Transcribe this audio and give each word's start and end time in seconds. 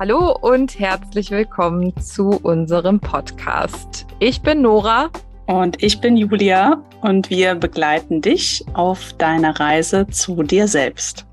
Hallo 0.00 0.30
und 0.42 0.78
herzlich 0.78 1.32
willkommen 1.32 1.92
zu 2.00 2.28
unserem 2.28 3.00
Podcast. 3.00 4.06
Ich 4.20 4.42
bin 4.42 4.62
Nora. 4.62 5.10
Und 5.48 5.82
ich 5.82 6.00
bin 6.00 6.16
Julia 6.16 6.84
und 7.00 7.30
wir 7.30 7.56
begleiten 7.56 8.22
dich 8.22 8.64
auf 8.74 9.12
deiner 9.14 9.58
Reise 9.58 10.06
zu 10.06 10.44
dir 10.44 10.68
selbst. 10.68 11.26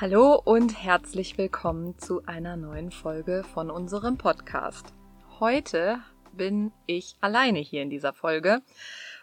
Hallo 0.00 0.42
und 0.44 0.82
herzlich 0.82 1.38
willkommen 1.38 1.96
zu 1.98 2.26
einer 2.26 2.56
neuen 2.56 2.90
Folge 2.90 3.44
von 3.54 3.70
unserem 3.70 4.18
Podcast. 4.18 4.92
Heute 5.38 6.00
bin 6.32 6.72
ich 6.86 7.14
alleine 7.20 7.60
hier 7.60 7.82
in 7.82 7.90
dieser 7.90 8.12
Folge 8.12 8.62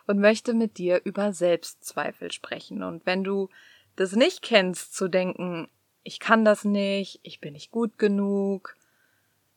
und 0.07 0.19
möchte 0.19 0.53
mit 0.53 0.77
dir 0.77 1.01
über 1.03 1.33
Selbstzweifel 1.33 2.31
sprechen. 2.31 2.83
Und 2.83 3.05
wenn 3.05 3.23
du 3.23 3.49
das 3.95 4.13
nicht 4.13 4.41
kennst, 4.41 4.95
zu 4.95 5.07
denken, 5.07 5.69
ich 6.03 6.19
kann 6.19 6.45
das 6.45 6.65
nicht, 6.65 7.19
ich 7.23 7.39
bin 7.39 7.53
nicht 7.53 7.71
gut 7.71 7.97
genug, 7.97 8.75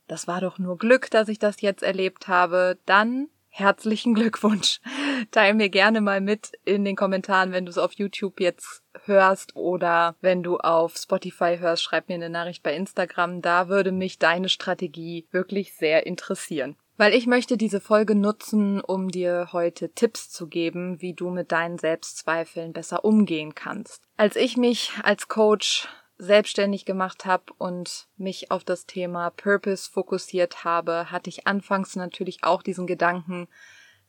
das 0.06 0.26
war 0.26 0.40
doch 0.40 0.58
nur 0.58 0.76
Glück, 0.76 1.10
dass 1.10 1.28
ich 1.28 1.38
das 1.38 1.60
jetzt 1.60 1.82
erlebt 1.82 2.28
habe, 2.28 2.78
dann 2.84 3.28
herzlichen 3.48 4.14
Glückwunsch. 4.14 4.80
Teil 5.30 5.54
mir 5.54 5.68
gerne 5.68 6.00
mal 6.00 6.20
mit 6.20 6.52
in 6.64 6.84
den 6.84 6.96
Kommentaren, 6.96 7.52
wenn 7.52 7.64
du 7.64 7.70
es 7.70 7.78
auf 7.78 7.92
YouTube 7.92 8.40
jetzt 8.40 8.82
hörst 9.04 9.54
oder 9.54 10.16
wenn 10.20 10.42
du 10.42 10.58
auf 10.58 10.96
Spotify 10.96 11.58
hörst, 11.58 11.82
schreib 11.82 12.08
mir 12.08 12.16
eine 12.16 12.30
Nachricht 12.30 12.62
bei 12.62 12.74
Instagram. 12.74 13.42
Da 13.42 13.68
würde 13.68 13.92
mich 13.92 14.18
deine 14.18 14.48
Strategie 14.48 15.26
wirklich 15.30 15.74
sehr 15.74 16.04
interessieren. 16.06 16.76
Weil 16.96 17.12
ich 17.14 17.26
möchte 17.26 17.56
diese 17.56 17.80
Folge 17.80 18.14
nutzen, 18.14 18.80
um 18.80 19.08
dir 19.08 19.48
heute 19.52 19.90
Tipps 19.90 20.30
zu 20.30 20.46
geben, 20.46 21.00
wie 21.02 21.12
du 21.12 21.30
mit 21.30 21.50
deinen 21.50 21.78
Selbstzweifeln 21.78 22.72
besser 22.72 23.04
umgehen 23.04 23.54
kannst. 23.54 24.02
Als 24.16 24.36
ich 24.36 24.56
mich 24.56 24.92
als 25.02 25.26
Coach 25.26 25.88
selbstständig 26.18 26.84
gemacht 26.84 27.24
habe 27.24 27.52
und 27.58 28.06
mich 28.16 28.52
auf 28.52 28.62
das 28.62 28.86
Thema 28.86 29.30
Purpose 29.30 29.90
fokussiert 29.90 30.64
habe, 30.64 31.10
hatte 31.10 31.28
ich 31.28 31.46
anfangs 31.48 31.96
natürlich 31.96 32.44
auch 32.44 32.62
diesen 32.62 32.86
Gedanken, 32.86 33.48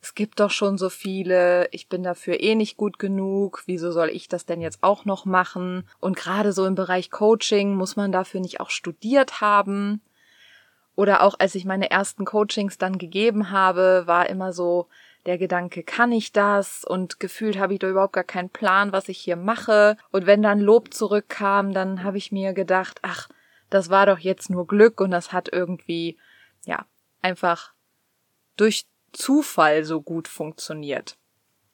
es 0.05 0.13
gibt 0.13 0.39
doch 0.39 0.51
schon 0.51 0.77
so 0.77 0.91
viele, 0.91 1.67
ich 1.71 1.89
bin 1.89 2.03
dafür 2.03 2.39
eh 2.39 2.53
nicht 2.53 2.77
gut 2.77 2.99
genug, 2.99 3.63
wieso 3.65 3.91
soll 3.91 4.09
ich 4.09 4.27
das 4.27 4.45
denn 4.45 4.61
jetzt 4.61 4.83
auch 4.83 5.03
noch 5.05 5.25
machen? 5.25 5.89
Und 5.99 6.15
gerade 6.15 6.53
so 6.53 6.67
im 6.67 6.75
Bereich 6.75 7.09
Coaching 7.09 7.73
muss 7.73 7.95
man 7.95 8.11
dafür 8.11 8.39
nicht 8.39 8.59
auch 8.59 8.69
studiert 8.69 9.41
haben. 9.41 10.03
Oder 10.95 11.21
auch 11.21 11.35
als 11.39 11.55
ich 11.55 11.65
meine 11.65 11.89
ersten 11.91 12.25
Coachings 12.25 12.77
dann 12.77 12.97
gegeben 12.97 13.51
habe, 13.51 14.03
war 14.05 14.29
immer 14.29 14.53
so 14.53 14.87
der 15.25 15.37
Gedanke, 15.37 15.83
kann 15.83 16.11
ich 16.11 16.31
das? 16.31 16.83
Und 16.85 17.19
gefühlt 17.19 17.57
habe 17.57 17.73
ich 17.73 17.79
da 17.79 17.89
überhaupt 17.89 18.13
gar 18.13 18.23
keinen 18.23 18.49
Plan, 18.49 18.91
was 18.91 19.09
ich 19.09 19.17
hier 19.17 19.35
mache. 19.35 19.97
Und 20.11 20.25
wenn 20.25 20.41
dann 20.41 20.59
Lob 20.59 20.93
zurückkam, 20.93 21.73
dann 21.73 22.03
habe 22.03 22.17
ich 22.17 22.31
mir 22.31 22.53
gedacht, 22.53 22.99
ach, 23.01 23.27
das 23.69 23.89
war 23.89 24.05
doch 24.05 24.19
jetzt 24.19 24.49
nur 24.49 24.67
Glück 24.67 25.01
und 25.01 25.11
das 25.11 25.33
hat 25.33 25.49
irgendwie, 25.51 26.17
ja, 26.65 26.85
einfach 27.21 27.73
durch 28.55 28.85
Zufall 29.11 29.83
so 29.83 30.01
gut 30.01 30.27
funktioniert. 30.27 31.17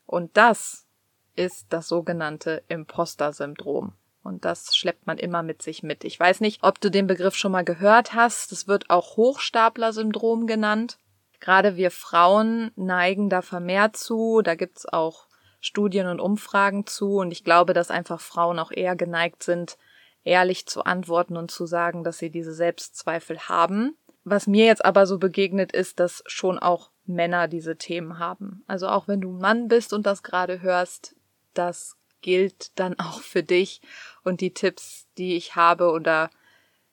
Und 0.05 0.35
das 0.37 0.87
ist 1.35 1.67
das 1.69 1.87
sogenannte 1.87 2.63
Imposter-Syndrom. 2.67 3.93
Und 4.23 4.45
das 4.45 4.75
schleppt 4.75 5.07
man 5.07 5.17
immer 5.17 5.41
mit 5.43 5.61
sich 5.61 5.83
mit. 5.83 6.03
Ich 6.03 6.19
weiß 6.19 6.41
nicht, 6.41 6.63
ob 6.63 6.79
du 6.79 6.91
den 6.91 7.07
Begriff 7.07 7.35
schon 7.35 7.51
mal 7.51 7.63
gehört 7.63 8.13
hast. 8.13 8.51
Das 8.51 8.67
wird 8.67 8.89
auch 8.89 9.17
Hochstapler-Syndrom 9.17 10.45
genannt. 10.45 10.97
Gerade 11.39 11.75
wir 11.75 11.89
Frauen 11.89 12.71
neigen 12.75 13.29
da 13.29 13.41
vermehrt 13.41 13.97
zu. 13.97 14.41
Da 14.43 14.55
gibt's 14.55 14.85
auch 14.85 15.27
Studien 15.59 16.07
und 16.07 16.19
Umfragen 16.19 16.85
zu. 16.85 17.17
Und 17.17 17.31
ich 17.31 17.43
glaube, 17.43 17.73
dass 17.73 17.89
einfach 17.89 18.21
Frauen 18.21 18.59
auch 18.59 18.71
eher 18.71 18.95
geneigt 18.95 19.41
sind, 19.41 19.77
ehrlich 20.23 20.67
zu 20.67 20.83
antworten 20.83 21.35
und 21.35 21.49
zu 21.49 21.65
sagen, 21.65 22.03
dass 22.03 22.19
sie 22.19 22.29
diese 22.29 22.53
Selbstzweifel 22.53 23.39
haben. 23.49 23.97
Was 24.23 24.45
mir 24.45 24.65
jetzt 24.65 24.85
aber 24.85 25.07
so 25.07 25.17
begegnet 25.17 25.71
ist, 25.71 25.99
dass 25.99 26.23
schon 26.27 26.59
auch 26.59 26.91
Männer 27.05 27.47
diese 27.47 27.75
Themen 27.75 28.19
haben. 28.19 28.63
Also 28.67 28.87
auch 28.87 29.07
wenn 29.07 29.21
du 29.21 29.31
Mann 29.31 29.67
bist 29.67 29.93
und 29.93 30.05
das 30.05 30.21
gerade 30.21 30.61
hörst, 30.61 31.15
das 31.55 31.97
gilt 32.21 32.77
dann 32.79 32.99
auch 32.99 33.21
für 33.21 33.43
dich 33.43 33.81
und 34.23 34.41
die 34.41 34.53
Tipps, 34.53 35.07
die 35.17 35.35
ich 35.35 35.55
habe 35.55 35.91
oder 35.91 36.29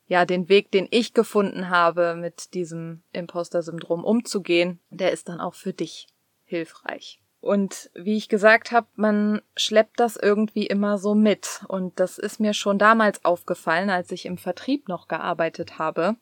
ja, 0.07 0.25
den 0.25 0.49
Weg, 0.49 0.71
den 0.71 0.89
ich 0.91 1.13
gefunden 1.13 1.69
habe, 1.69 2.15
mit 2.15 2.55
diesem 2.55 3.03
Imposter-Syndrom 3.13 4.05
umzugehen, 4.05 4.81
der 4.89 5.13
ist 5.13 5.29
dann 5.29 5.41
auch 5.41 5.55
für 5.55 5.75
dich 5.75 6.07
hilfreich. 6.45 7.21
Und 7.41 7.91
wie 7.95 8.17
ich 8.17 8.29
gesagt 8.29 8.73
habe, 8.73 8.89
man 8.97 9.43
schleppt 9.57 10.01
das 10.01 10.17
irgendwie 10.17 10.67
immer 10.67 10.99
so 10.99 11.15
mit. 11.15 11.63
Und 11.69 12.01
das 12.01 12.19
ist 12.19 12.41
mir 12.41 12.53
schon 12.53 12.79
damals 12.79 13.25
aufgefallen, 13.25 13.91
als 13.91 14.11
ich 14.11 14.27
im 14.27 14.39
Vertrieb 14.39 14.89
noch 14.89 15.09
gearbeitet 15.09 15.79
habe 15.79 16.17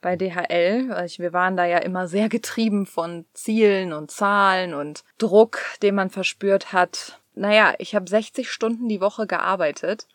bei 0.00 0.16
DHL. 0.16 0.88
Wir 0.88 1.32
waren 1.32 1.56
da 1.56 1.64
ja 1.64 1.78
immer 1.78 2.08
sehr 2.08 2.28
getrieben 2.28 2.86
von 2.86 3.24
Zielen 3.34 3.92
und 3.92 4.10
Zahlen 4.10 4.74
und 4.74 5.04
Druck, 5.18 5.60
den 5.82 5.94
man 5.94 6.10
verspürt 6.10 6.72
hat. 6.72 7.20
Naja, 7.38 7.74
ich 7.78 7.94
habe 7.94 8.10
60 8.10 8.50
Stunden 8.50 8.88
die 8.88 9.00
Woche 9.00 9.26
gearbeitet 9.26 10.08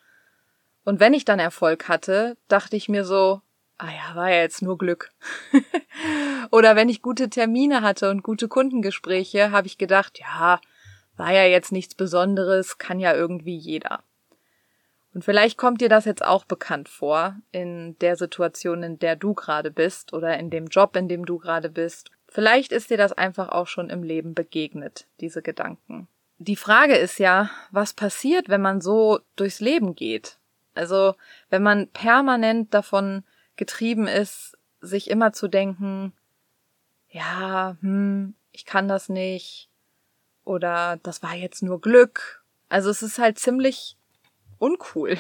und 0.84 1.00
wenn 1.00 1.14
ich 1.14 1.24
dann 1.24 1.40
Erfolg 1.40 1.88
hatte, 1.88 2.38
dachte 2.50 2.76
ich 2.76 2.90
mir 2.90 3.06
so, 3.06 3.42
ah 3.78 3.90
ja, 3.90 4.16
war 4.16 4.30
ja 4.30 4.42
jetzt 4.42 4.62
nur 4.62 4.78
Glück. 4.78 5.12
Oder 6.52 6.76
wenn 6.76 6.90
ich 6.90 7.02
gute 7.02 7.30
Termine 7.30 7.82
hatte 7.82 8.10
und 8.10 8.24
gute 8.24 8.48
Kundengespräche, 8.48 9.52
habe 9.52 9.68
ich 9.68 9.78
gedacht, 9.78 10.20
ja, 10.20 10.60
war 11.16 11.32
ja 11.32 11.46
jetzt 11.46 11.72
nichts 11.72 11.96
Besonderes, 11.96 12.78
kann 12.78 13.00
ja 13.00 13.14
irgendwie 13.14 13.56
jeder. 13.56 14.04
Und 15.14 15.24
vielleicht 15.24 15.58
kommt 15.58 15.80
dir 15.80 15.90
das 15.90 16.06
jetzt 16.06 16.26
auch 16.26 16.44
bekannt 16.44 16.90
vor, 16.90 17.38
in 17.52 17.98
der 18.00 18.18
Situation, 18.18 18.84
in 18.84 19.00
der 19.00 19.16
du 19.16 19.34
gerade 19.34 19.72
bist 19.72 20.12
oder 20.12 20.38
in 20.40 20.50
dem 20.50 20.68
Job, 20.68 20.96
in 20.96 21.08
dem 21.08 21.26
du 21.26 21.38
gerade 21.38 21.70
bist. 21.70 22.10
Vielleicht 22.28 22.72
ist 22.72 22.90
dir 22.90 22.98
das 22.98 23.14
einfach 23.14 23.50
auch 23.50 23.68
schon 23.68 23.90
im 23.90 24.04
Leben 24.04 24.34
begegnet, 24.34 25.06
diese 25.22 25.44
Gedanken. 25.44 26.08
Die 26.46 26.58
Frage 26.58 26.98
ist 26.98 27.20
ja, 27.20 27.50
was 27.72 27.94
passiert, 27.94 28.50
wenn 28.50 28.60
man 28.60 28.82
so 28.82 29.22
durchs 29.38 29.62
Leben 29.62 29.96
geht? 29.96 30.40
Also 30.76 31.16
wenn 31.50 31.64
man 31.64 31.88
permanent 31.88 32.74
davon 32.74 33.24
getrieben 33.56 34.08
ist, 34.08 34.58
sich 34.82 35.10
immer 35.10 35.32
zu 35.32 35.48
denken, 35.48 36.12
ja, 37.08 37.78
hm, 37.80 38.36
ich 38.52 38.66
kann 38.66 38.90
das 38.90 39.08
nicht 39.08 39.70
oder 40.44 41.00
das 41.02 41.24
war 41.24 41.34
jetzt 41.34 41.64
nur 41.64 41.80
Glück. 41.80 42.44
Also 42.68 42.90
es 42.90 43.02
ist 43.02 43.20
halt 43.20 43.40
ziemlich 43.40 43.96
uncool. 44.60 45.18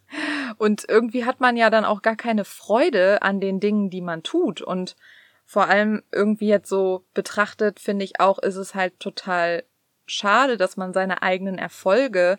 Und 0.56 0.88
irgendwie 0.88 1.26
hat 1.26 1.40
man 1.40 1.58
ja 1.58 1.68
dann 1.68 1.84
auch 1.84 2.00
gar 2.00 2.16
keine 2.16 2.46
Freude 2.46 3.20
an 3.20 3.40
den 3.40 3.60
Dingen, 3.60 3.90
die 3.90 4.00
man 4.00 4.22
tut. 4.22 4.62
Und 4.62 4.96
vor 5.44 5.66
allem 5.66 6.02
irgendwie 6.12 6.48
jetzt 6.48 6.70
so 6.70 7.04
betrachtet, 7.12 7.78
finde 7.78 8.06
ich 8.06 8.20
auch, 8.20 8.38
ist 8.38 8.56
es 8.56 8.74
halt 8.74 8.98
total 9.00 9.64
schade, 10.06 10.56
dass 10.56 10.76
man 10.76 10.92
seine 10.92 11.22
eigenen 11.22 11.58
Erfolge 11.58 12.38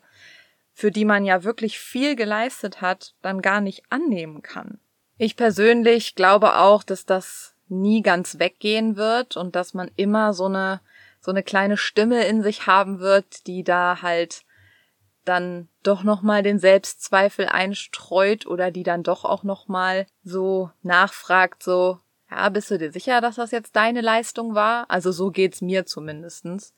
für 0.74 0.92
die 0.92 1.06
man 1.06 1.24
ja 1.24 1.44
wirklich 1.44 1.80
viel 1.80 2.16
geleistet 2.16 2.82
hat, 2.82 3.14
dann 3.22 3.42
gar 3.42 3.62
nicht 3.62 3.84
annehmen 3.90 4.42
kann. 4.42 4.80
Ich 5.18 5.36
persönlich 5.36 6.16
glaube 6.16 6.58
auch, 6.58 6.84
dass 6.84 7.06
das 7.06 7.56
nie 7.70 8.02
ganz 8.02 8.40
weggehen 8.40 8.98
wird 8.98 9.38
und 9.38 9.56
dass 9.56 9.74
man 9.74 9.90
immer 9.96 10.34
so 10.34 10.46
eine 10.46 10.82
so 11.22 11.32
eine 11.32 11.44
kleine 11.44 11.78
Stimme 11.78 12.26
in 12.26 12.44
sich 12.44 12.68
haben 12.68 13.00
wird, 13.00 13.48
die 13.48 13.64
da 13.64 14.02
halt 14.02 14.44
dann 15.24 15.70
doch 15.82 16.04
noch 16.04 16.22
mal 16.22 16.44
den 16.44 16.60
Selbstzweifel 16.60 17.46
einstreut 17.46 18.46
oder 18.46 18.72
die 18.72 18.84
dann 18.84 19.04
doch 19.04 19.24
auch 19.24 19.44
noch 19.44 19.70
mal 19.70 20.06
so 20.24 20.70
nachfragt 20.82 21.64
so 21.64 22.00
ja, 22.30 22.50
bist 22.50 22.72
du 22.72 22.78
dir 22.78 22.92
sicher, 22.92 23.22
dass 23.22 23.36
das 23.36 23.52
jetzt 23.52 23.76
deine 23.76 24.02
Leistung 24.02 24.56
war? 24.56 24.90
Also 24.90 25.12
so 25.12 25.30
geht's 25.30 25.62
mir 25.62 25.86
zumindestens. 25.86 26.74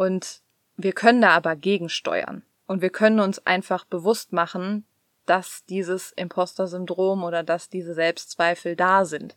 Und 0.00 0.40
wir 0.78 0.94
können 0.94 1.20
da 1.20 1.32
aber 1.32 1.56
gegensteuern. 1.56 2.42
Und 2.66 2.80
wir 2.80 2.88
können 2.88 3.20
uns 3.20 3.44
einfach 3.46 3.84
bewusst 3.84 4.32
machen, 4.32 4.86
dass 5.26 5.66
dieses 5.66 6.12
Imposter-Syndrom 6.12 7.22
oder 7.22 7.42
dass 7.42 7.68
diese 7.68 7.92
Selbstzweifel 7.92 8.76
da 8.76 9.04
sind. 9.04 9.36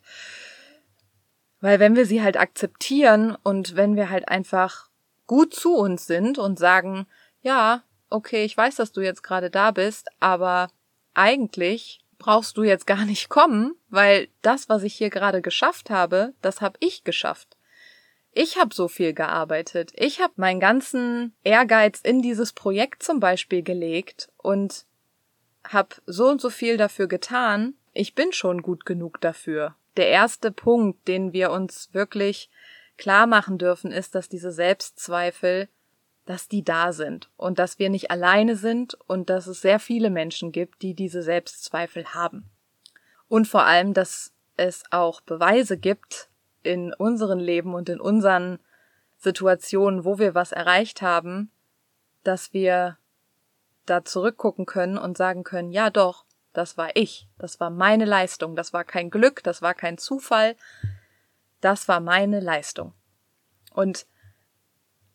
Weil 1.60 1.81
wenn 1.81 1.98
wir 1.98 2.06
sie 2.06 2.24
halt 2.24 2.38
akzeptieren 2.38 3.36
und 3.44 3.75
wenn 3.75 3.98
wir 3.98 4.10
halt 4.10 4.30
einfach 4.30 4.88
gut 5.27 5.54
zu 5.54 5.75
uns 5.75 6.07
sind 6.07 6.38
und 6.38 6.57
sagen, 6.57 7.07
ja, 7.42 7.83
okay, 8.09 8.45
ich 8.45 8.56
weiß, 8.56 8.77
dass 8.77 8.94
du 8.94 9.01
jetzt 9.01 9.21
gerade 9.21 9.50
da 9.50 9.71
bist, 9.71 10.07
aber 10.21 10.69
eigentlich 11.13 12.00
brauchst 12.19 12.56
du 12.56 12.63
jetzt 12.63 12.88
gar 12.88 13.04
nicht 13.04 13.27
kommen, 13.27 13.75
weil 13.89 14.30
das, 14.42 14.69
was 14.69 14.83
ich 14.83 14.94
hier 14.94 15.09
gerade 15.09 15.42
geschafft 15.42 15.89
habe, 15.89 16.31
das 16.42 16.62
habe 16.62 16.77
ich 16.80 17.04
geschafft. 17.04 17.57
Ich 18.33 18.57
habe 18.57 18.74
so 18.74 18.88
viel 18.88 19.13
gearbeitet. 19.13 19.91
Ich 19.95 20.19
habe 20.19 20.33
meinen 20.38 20.59
ganzen 20.59 21.35
Ehrgeiz 21.44 22.01
in 22.01 22.21
dieses 22.21 22.53
Projekt 22.53 23.03
zum 23.03 23.19
Beispiel 23.19 23.62
gelegt 23.62 24.31
und 24.38 24.85
habe 25.63 25.95
so 26.06 26.27
und 26.27 26.41
so 26.41 26.50
viel 26.50 26.77
dafür 26.77 27.07
getan. 27.07 27.75
Ich 27.94 28.15
bin 28.15 28.33
schon 28.33 28.62
gut 28.62 28.85
genug 28.85 29.21
dafür. 29.21 29.75
Der 29.97 30.07
erste 30.07 30.51
Punkt, 30.51 31.07
den 31.07 31.31
wir 31.31 31.51
uns 31.51 31.89
wirklich 31.94 32.50
klar 32.97 33.27
machen 33.27 33.59
dürfen, 33.59 33.91
ist, 33.91 34.15
dass 34.15 34.30
diese 34.30 34.51
Selbstzweifel 34.51 35.69
dass 36.25 36.47
die 36.47 36.63
da 36.63 36.94
sind 36.94 37.30
und 37.35 37.59
dass 37.59 37.80
wir 37.80 37.89
nicht 37.89 38.12
alleine 38.12 38.56
sind 38.56 38.95
und 39.07 39.30
dass 39.30 39.47
es 39.47 39.62
sehr 39.62 39.80
viele 39.80 40.09
Menschen 40.09 40.51
gibt, 40.51 40.81
die 40.81 40.94
diese 40.94 41.21
Selbstzweifel 41.21 42.13
haben. 42.13 42.50
Und 43.27 43.47
vor 43.47 43.65
allem, 43.65 43.94
dass 43.94 44.31
es 44.56 44.83
auch 44.91 45.21
Beweise 45.21 45.77
gibt 45.77 46.30
in 46.63 46.94
unseren 46.94 47.39
Leben 47.39 47.74
und 47.74 47.89
in 47.89 48.00
unseren 48.00 48.60
Situationen, 49.18 50.06
wo 50.06 50.19
wir 50.19 50.36
was 50.36 50.51
erreicht 50.51 51.01
haben, 51.01 51.51
dass 52.24 52.54
wir 52.54 52.98
da 53.86 54.06
zurückgucken 54.06 54.65
können 54.65 54.98
und 54.98 55.18
sagen 55.18 55.44
können, 55.44 55.71
ja 55.71 55.89
doch, 55.89 56.25
das 56.54 56.77
war 56.77 56.95
ich, 56.95 57.27
das 57.38 57.60
war 57.60 57.69
meine 57.69 58.06
Leistung, 58.06 58.56
das 58.56 58.74
war 58.74 58.83
kein 58.83 59.10
Glück, 59.10 59.44
das 59.44 59.62
war 59.62 59.74
kein 59.74 59.98
Zufall, 59.98 60.56
das 61.62 61.88
war 61.88 62.00
meine 62.00 62.39
Leistung. 62.39 62.94
Und 63.74 64.06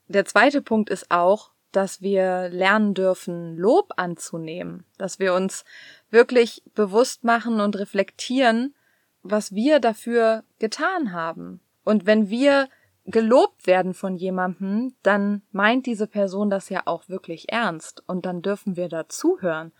der 0.08 0.24
zweite 0.24 0.62
Punkt 0.62 0.90
ist 0.90 1.10
auch, 1.10 1.52
dass 1.70 2.00
wir 2.00 2.48
lernen 2.48 2.94
dürfen, 2.94 3.56
Lob 3.56 3.92
anzunehmen, 3.96 4.84
dass 4.96 5.18
wir 5.18 5.34
uns 5.34 5.64
wirklich 6.10 6.62
bewusst 6.74 7.24
machen 7.24 7.60
und 7.60 7.78
reflektieren, 7.78 8.74
was 9.22 9.52
wir 9.54 9.80
dafür 9.80 10.44
getan 10.58 11.12
haben. 11.12 11.60
Und 11.84 12.06
wenn 12.06 12.30
wir 12.30 12.68
gelobt 13.06 13.66
werden 13.66 13.94
von 13.94 14.16
jemandem, 14.16 14.94
dann 15.02 15.42
meint 15.50 15.86
diese 15.86 16.06
Person 16.06 16.50
das 16.50 16.68
ja 16.68 16.82
auch 16.84 17.08
wirklich 17.08 17.50
ernst 17.50 18.02
und 18.06 18.26
dann 18.26 18.42
dürfen 18.42 18.76
wir 18.76 18.88
dazuhören 18.88 19.72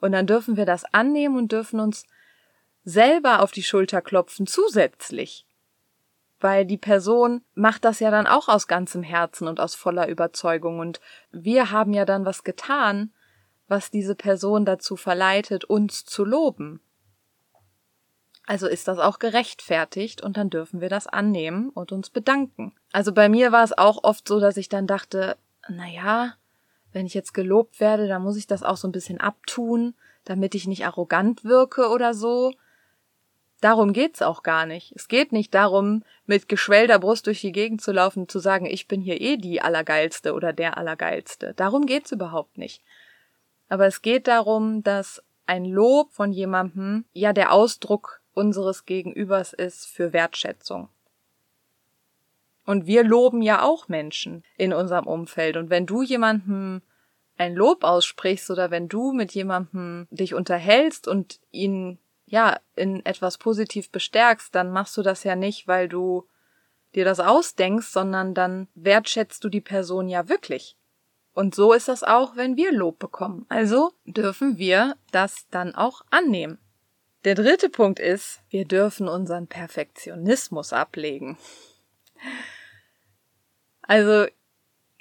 und 0.00 0.12
dann 0.12 0.26
dürfen 0.26 0.56
wir 0.56 0.64
das 0.64 0.84
annehmen 0.86 1.36
und 1.36 1.52
dürfen 1.52 1.78
uns 1.78 2.04
selber 2.84 3.42
auf 3.42 3.52
die 3.52 3.62
Schulter 3.62 4.00
klopfen 4.00 4.46
zusätzlich. 4.46 5.46
Weil 6.40 6.64
die 6.64 6.78
Person 6.78 7.42
macht 7.54 7.84
das 7.84 8.00
ja 8.00 8.10
dann 8.10 8.26
auch 8.26 8.48
aus 8.48 8.66
ganzem 8.66 9.02
Herzen 9.02 9.46
und 9.46 9.60
aus 9.60 9.74
voller 9.74 10.08
Überzeugung 10.08 10.78
und 10.78 11.00
wir 11.30 11.70
haben 11.70 11.92
ja 11.92 12.06
dann 12.06 12.24
was 12.24 12.44
getan, 12.44 13.12
was 13.68 13.90
diese 13.90 14.14
Person 14.14 14.64
dazu 14.64 14.96
verleitet, 14.96 15.64
uns 15.64 16.06
zu 16.06 16.24
loben. 16.24 16.80
Also 18.50 18.66
ist 18.66 18.88
das 18.88 18.98
auch 18.98 19.20
gerechtfertigt 19.20 20.22
und 20.22 20.36
dann 20.36 20.50
dürfen 20.50 20.80
wir 20.80 20.88
das 20.88 21.06
annehmen 21.06 21.68
und 21.68 21.92
uns 21.92 22.10
bedanken. 22.10 22.74
Also 22.90 23.12
bei 23.12 23.28
mir 23.28 23.52
war 23.52 23.62
es 23.62 23.78
auch 23.78 24.02
oft 24.02 24.26
so, 24.26 24.40
dass 24.40 24.56
ich 24.56 24.68
dann 24.68 24.88
dachte, 24.88 25.36
na 25.68 25.86
ja, 25.86 26.34
wenn 26.92 27.06
ich 27.06 27.14
jetzt 27.14 27.32
gelobt 27.32 27.78
werde, 27.78 28.08
dann 28.08 28.24
muss 28.24 28.36
ich 28.36 28.48
das 28.48 28.64
auch 28.64 28.76
so 28.76 28.88
ein 28.88 28.92
bisschen 28.92 29.20
abtun, 29.20 29.94
damit 30.24 30.56
ich 30.56 30.66
nicht 30.66 30.84
arrogant 30.84 31.44
wirke 31.44 31.90
oder 31.90 32.12
so. 32.12 32.52
Darum 33.60 33.92
geht's 33.92 34.20
auch 34.20 34.42
gar 34.42 34.66
nicht. 34.66 34.94
Es 34.96 35.06
geht 35.06 35.30
nicht 35.30 35.54
darum, 35.54 36.02
mit 36.26 36.48
geschwellter 36.48 36.98
Brust 36.98 37.28
durch 37.28 37.40
die 37.40 37.52
Gegend 37.52 37.80
zu 37.80 37.92
laufen 37.92 38.22
und 38.22 38.32
zu 38.32 38.40
sagen, 38.40 38.66
ich 38.66 38.88
bin 38.88 39.00
hier 39.00 39.20
eh 39.20 39.36
die 39.36 39.62
Allergeilste 39.62 40.34
oder 40.34 40.52
der 40.52 40.76
Allergeilste. 40.76 41.54
Darum 41.54 41.86
geht's 41.86 42.10
überhaupt 42.10 42.58
nicht. 42.58 42.82
Aber 43.68 43.86
es 43.86 44.02
geht 44.02 44.26
darum, 44.26 44.82
dass 44.82 45.22
ein 45.46 45.64
Lob 45.64 46.10
von 46.10 46.32
jemandem 46.32 47.04
ja 47.12 47.32
der 47.32 47.52
Ausdruck 47.52 48.19
unseres 48.40 48.86
Gegenübers 48.86 49.52
ist 49.52 49.86
für 49.86 50.14
Wertschätzung. 50.14 50.88
Und 52.64 52.86
wir 52.86 53.04
loben 53.04 53.42
ja 53.42 53.62
auch 53.62 53.88
Menschen 53.88 54.44
in 54.56 54.72
unserem 54.72 55.06
Umfeld. 55.06 55.58
Und 55.58 55.68
wenn 55.68 55.84
du 55.84 56.02
jemandem 56.02 56.80
ein 57.36 57.54
Lob 57.54 57.84
aussprichst 57.84 58.50
oder 58.50 58.70
wenn 58.70 58.88
du 58.88 59.12
mit 59.12 59.32
jemandem 59.32 60.06
dich 60.10 60.34
unterhältst 60.34 61.06
und 61.06 61.40
ihn 61.50 61.98
ja 62.24 62.58
in 62.76 63.04
etwas 63.04 63.36
positiv 63.36 63.90
bestärkst, 63.90 64.54
dann 64.54 64.70
machst 64.72 64.96
du 64.96 65.02
das 65.02 65.24
ja 65.24 65.36
nicht, 65.36 65.68
weil 65.68 65.88
du 65.88 66.26
dir 66.94 67.04
das 67.04 67.20
ausdenkst, 67.20 67.92
sondern 67.92 68.34
dann 68.34 68.68
wertschätzt 68.74 69.44
du 69.44 69.48
die 69.48 69.60
Person 69.60 70.08
ja 70.08 70.28
wirklich. 70.28 70.76
Und 71.34 71.54
so 71.54 71.72
ist 71.72 71.88
das 71.88 72.02
auch, 72.02 72.36
wenn 72.36 72.56
wir 72.56 72.72
Lob 72.72 72.98
bekommen. 72.98 73.46
Also 73.48 73.92
dürfen 74.04 74.58
wir 74.58 74.96
das 75.12 75.46
dann 75.50 75.74
auch 75.74 76.02
annehmen. 76.10 76.58
Der 77.24 77.34
dritte 77.34 77.68
Punkt 77.68 77.98
ist, 77.98 78.40
wir 78.48 78.64
dürfen 78.64 79.06
unseren 79.06 79.46
Perfektionismus 79.46 80.72
ablegen. 80.72 81.36
Also 83.82 84.26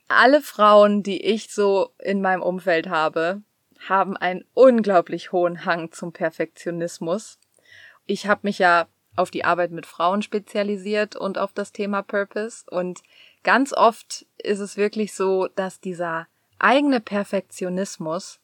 alle 0.09 0.41
Frauen, 0.41 1.01
die 1.01 1.23
ich 1.23 1.53
so 1.53 1.93
in 1.99 2.21
meinem 2.21 2.41
Umfeld 2.41 2.89
habe, 2.89 3.41
haben 3.87 4.17
einen 4.17 4.43
unglaublich 4.53 5.31
hohen 5.31 5.63
Hang 5.63 5.93
zum 5.93 6.11
Perfektionismus. 6.11 7.39
Ich 8.05 8.27
habe 8.27 8.41
mich 8.43 8.59
ja 8.59 8.87
auf 9.15 9.31
die 9.31 9.45
Arbeit 9.45 9.71
mit 9.71 9.85
Frauen 9.85 10.21
spezialisiert 10.21 11.15
und 11.15 11.37
auf 11.37 11.53
das 11.53 11.71
Thema 11.71 12.01
Purpose 12.01 12.65
und 12.69 13.01
ganz 13.43 13.71
oft 13.71 14.25
ist 14.37 14.59
es 14.59 14.75
wirklich 14.75 15.13
so, 15.13 15.47
dass 15.47 15.79
dieser 15.79 16.27
eigene 16.57 16.99
Perfektionismus 16.99 18.39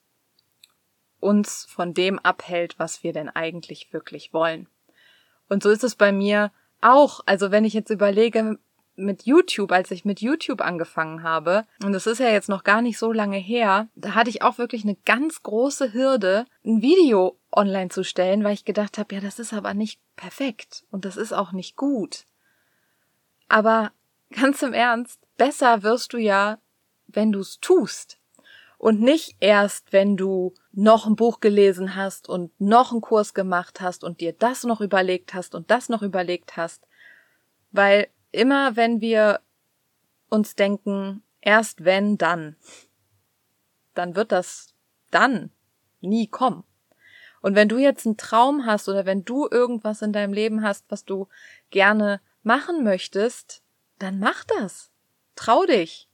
uns 1.20 1.66
von 1.66 1.94
dem 1.94 2.20
abhält, 2.20 2.78
was 2.78 3.04
wir 3.04 3.14
denn 3.14 3.30
eigentlich 3.30 3.94
wirklich 3.94 4.34
wollen. 4.34 4.68
Und 5.50 5.64
so 5.64 5.70
ist 5.70 5.84
es 5.84 5.96
bei 5.96 6.12
mir 6.12 6.52
auch. 6.82 7.22
Also 7.26 7.52
wenn 7.52 7.66
ich 7.66 7.74
jetzt 7.74 7.90
überlege, 7.90 8.58
mit 8.98 9.24
YouTube, 9.24 9.72
als 9.72 9.92
ich 9.92 10.06
mit 10.06 10.22
YouTube 10.22 10.62
angefangen 10.62 11.24
habe, 11.24 11.66
und 11.84 11.94
das 11.94 12.08
ist 12.08 12.20
ja 12.20 12.30
jetzt 12.30 12.50
noch 12.50 12.64
gar 12.64 12.82
nicht 12.82 12.98
so 12.98 13.12
lange 13.12 13.38
her, 13.38 13.88
da 13.96 14.16
hatte 14.16 14.30
ich 14.30 14.42
auch 14.42 14.58
wirklich 14.58 14.84
eine 14.84 14.96
ganz 15.06 15.44
große 15.44 15.94
Hürde, 15.94 16.46
ein 16.64 16.82
Video 16.82 17.38
online 17.52 17.90
zu 17.90 18.04
stellen, 18.04 18.44
weil 18.44 18.54
ich 18.54 18.66
gedacht 18.66 18.98
habe, 18.98 19.16
ja, 19.16 19.22
das 19.22 19.40
ist 19.40 19.54
aber 19.54 19.74
nicht 19.74 20.00
perfekt 20.16 20.86
und 20.92 21.06
das 21.06 21.18
ist 21.18 21.34
auch 21.34 21.52
nicht 21.52 21.76
gut. 21.76 22.26
Aber 23.50 23.92
ganz 24.32 24.62
im 24.62 24.74
Ernst, 24.74 25.20
besser 25.38 25.84
wirst 25.84 26.14
du 26.14 26.18
ja, 26.18 26.60
wenn 27.08 27.32
du 27.32 27.40
es 27.40 27.60
tust 27.60 28.18
und 28.86 29.02
nicht 29.02 29.38
erst, 29.40 29.94
wenn 29.94 30.16
du 30.16 30.54
noch 30.72 31.08
ein 31.08 31.16
Buch 31.16 31.40
gelesen 31.40 31.96
hast 31.96 32.30
und 32.30 32.52
noch 32.62 32.92
einen 32.92 33.02
Kurs 33.02 33.34
gemacht 33.34 33.82
hast 33.82 34.04
und 34.04 34.22
dir 34.22 34.32
das 34.32 34.64
noch 34.64 34.80
überlegt 34.80 35.34
hast 35.34 35.56
und 35.56 35.72
das 35.72 35.90
noch 35.90 36.04
überlegt 36.04 36.56
hast. 36.56 36.86
Weil 37.72 38.10
immer 38.32 38.76
wenn 38.76 39.02
wir 39.02 39.40
uns 40.30 40.54
denken, 40.54 41.24
erst 41.42 41.84
wenn, 41.84 42.20
dann, 42.20 42.58
dann 43.96 44.16
wird 44.16 44.32
das 44.32 44.76
dann 45.10 45.50
nie 46.02 46.28
kommen. 46.28 46.64
Und 47.42 47.56
wenn 47.56 47.70
du 47.70 47.80
jetzt 47.80 48.06
einen 48.06 48.18
Traum 48.18 48.68
hast 48.68 48.88
oder 48.88 49.08
wenn 49.08 49.26
du 49.26 49.48
irgendwas 49.50 50.04
in 50.04 50.14
deinem 50.14 50.32
Leben 50.32 50.62
hast, 50.62 50.86
was 50.90 51.06
du 51.06 51.28
gerne 51.72 52.22
machen 52.44 52.84
möchtest, 52.84 53.64
dann 53.98 54.20
mach 54.20 54.44
das. 54.44 54.92
Trau 55.36 55.66
dich. 55.66 56.08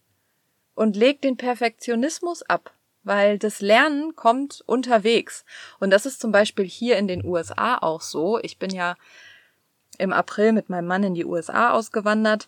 Und 0.73 0.95
leg 0.95 1.21
den 1.21 1.37
Perfektionismus 1.37 2.43
ab 2.43 2.73
weil 3.03 3.39
das 3.39 3.61
Lernen 3.61 4.15
kommt 4.15 4.63
unterwegs. 4.65 5.45
Und 5.79 5.91
das 5.91 6.05
ist 6.05 6.21
zum 6.21 6.31
Beispiel 6.31 6.65
hier 6.65 6.97
in 6.97 7.07
den 7.07 7.25
USA 7.25 7.77
auch 7.77 8.01
so. 8.01 8.39
Ich 8.39 8.59
bin 8.59 8.69
ja 8.69 8.95
im 9.97 10.13
April 10.13 10.51
mit 10.51 10.69
meinem 10.69 10.87
Mann 10.87 11.03
in 11.03 11.13
die 11.13 11.25
USA 11.25 11.71
ausgewandert. 11.71 12.47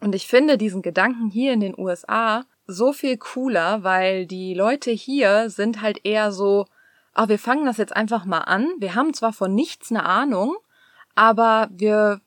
Und 0.00 0.14
ich 0.14 0.26
finde 0.26 0.56
diesen 0.56 0.82
Gedanken 0.82 1.28
hier 1.28 1.52
in 1.52 1.60
den 1.60 1.78
USA 1.78 2.44
so 2.66 2.92
viel 2.92 3.18
cooler, 3.18 3.82
weil 3.82 4.26
die 4.26 4.54
Leute 4.54 4.90
hier 4.90 5.50
sind 5.50 5.82
halt 5.82 6.04
eher 6.04 6.32
so, 6.32 6.66
ah, 7.12 7.28
wir 7.28 7.38
fangen 7.38 7.66
das 7.66 7.76
jetzt 7.76 7.94
einfach 7.94 8.24
mal 8.24 8.40
an. 8.40 8.68
Wir 8.78 8.94
haben 8.94 9.12
zwar 9.12 9.32
von 9.32 9.54
nichts 9.54 9.90
eine 9.90 10.04
Ahnung, 10.04 10.56
aber 11.14 11.68
wir 11.70 12.20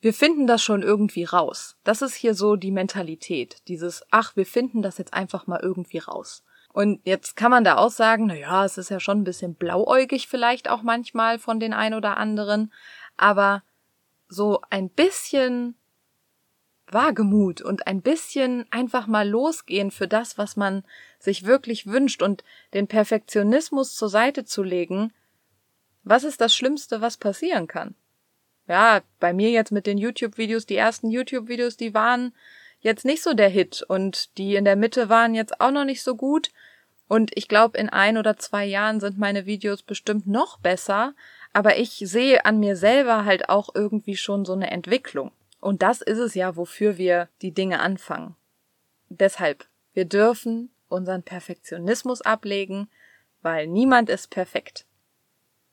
wir 0.00 0.12
finden 0.12 0.46
das 0.46 0.62
schon 0.62 0.82
irgendwie 0.82 1.24
raus. 1.24 1.76
Das 1.84 2.02
ist 2.02 2.14
hier 2.14 2.34
so 2.34 2.56
die 2.56 2.70
Mentalität. 2.70 3.56
Dieses, 3.68 4.04
ach, 4.10 4.36
wir 4.36 4.46
finden 4.46 4.82
das 4.82 4.98
jetzt 4.98 5.14
einfach 5.14 5.46
mal 5.46 5.60
irgendwie 5.60 5.98
raus. 5.98 6.44
Und 6.72 7.00
jetzt 7.04 7.36
kann 7.36 7.50
man 7.50 7.64
da 7.64 7.78
auch 7.78 7.90
sagen, 7.90 8.26
na 8.26 8.34
ja, 8.34 8.64
es 8.64 8.76
ist 8.76 8.90
ja 8.90 9.00
schon 9.00 9.20
ein 9.20 9.24
bisschen 9.24 9.54
blauäugig 9.54 10.28
vielleicht 10.28 10.68
auch 10.68 10.82
manchmal 10.82 11.38
von 11.38 11.58
den 11.58 11.72
ein 11.72 11.94
oder 11.94 12.18
anderen, 12.18 12.70
aber 13.16 13.62
so 14.28 14.60
ein 14.68 14.90
bisschen 14.90 15.76
Wagemut 16.88 17.62
und 17.62 17.86
ein 17.86 18.02
bisschen 18.02 18.66
einfach 18.70 19.06
mal 19.06 19.28
losgehen 19.28 19.90
für 19.90 20.06
das, 20.06 20.38
was 20.38 20.56
man 20.56 20.84
sich 21.18 21.46
wirklich 21.46 21.86
wünscht 21.86 22.22
und 22.22 22.44
den 22.74 22.86
Perfektionismus 22.86 23.94
zur 23.94 24.08
Seite 24.08 24.44
zu 24.44 24.62
legen, 24.62 25.12
was 26.04 26.24
ist 26.24 26.40
das 26.40 26.54
Schlimmste, 26.54 27.00
was 27.00 27.16
passieren 27.16 27.66
kann? 27.66 27.94
Ja, 28.68 29.02
bei 29.20 29.32
mir 29.32 29.50
jetzt 29.50 29.72
mit 29.72 29.86
den 29.86 29.98
YouTube-Videos, 29.98 30.66
die 30.66 30.76
ersten 30.76 31.10
YouTube-Videos, 31.10 31.76
die 31.76 31.94
waren 31.94 32.32
jetzt 32.80 33.04
nicht 33.04 33.22
so 33.22 33.34
der 33.34 33.48
Hit 33.48 33.82
und 33.86 34.36
die 34.38 34.56
in 34.56 34.64
der 34.64 34.76
Mitte 34.76 35.08
waren 35.08 35.34
jetzt 35.34 35.60
auch 35.60 35.70
noch 35.70 35.84
nicht 35.84 36.02
so 36.02 36.16
gut. 36.16 36.50
Und 37.08 37.30
ich 37.36 37.48
glaube, 37.48 37.78
in 37.78 37.88
ein 37.88 38.18
oder 38.18 38.36
zwei 38.36 38.64
Jahren 38.64 39.00
sind 39.00 39.18
meine 39.18 39.46
Videos 39.46 39.82
bestimmt 39.82 40.26
noch 40.26 40.58
besser, 40.58 41.14
aber 41.52 41.78
ich 41.78 42.02
sehe 42.04 42.44
an 42.44 42.58
mir 42.58 42.76
selber 42.76 43.24
halt 43.24 43.48
auch 43.48 43.70
irgendwie 43.74 44.16
schon 44.16 44.44
so 44.44 44.52
eine 44.52 44.70
Entwicklung. 44.70 45.32
Und 45.60 45.82
das 45.82 46.02
ist 46.02 46.18
es 46.18 46.34
ja, 46.34 46.56
wofür 46.56 46.98
wir 46.98 47.28
die 47.42 47.52
Dinge 47.52 47.80
anfangen. 47.80 48.36
Deshalb, 49.08 49.66
wir 49.94 50.04
dürfen 50.04 50.70
unseren 50.88 51.22
Perfektionismus 51.22 52.22
ablegen, 52.22 52.88
weil 53.42 53.66
niemand 53.66 54.10
ist 54.10 54.30
perfekt. 54.30 54.84